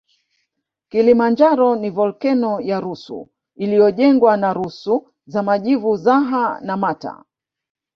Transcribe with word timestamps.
Kilimanjaro 0.89 1.67
ni 1.75 1.89
volkeno 1.89 2.59
ya 2.61 2.79
rusu 2.79 3.29
iliyojengwa 3.55 4.37
na 4.37 4.53
rusu 4.53 5.11
za 5.25 5.43
majivu 5.43 5.97
zaha 5.97 6.59
na 6.61 6.77
mata 6.77 7.23